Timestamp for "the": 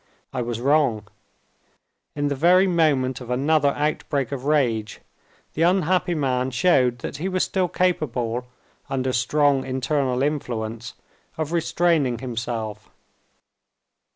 2.27-2.33, 5.53-5.61